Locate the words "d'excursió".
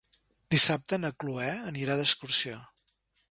2.01-2.57